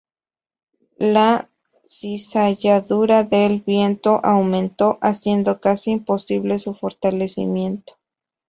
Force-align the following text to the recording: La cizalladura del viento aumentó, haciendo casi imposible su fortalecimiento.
La 0.97 1.47
cizalladura 1.85 3.23
del 3.23 3.61
viento 3.61 4.19
aumentó, 4.23 4.97
haciendo 4.99 5.61
casi 5.61 5.91
imposible 5.91 6.57
su 6.57 6.73
fortalecimiento. 6.73 7.97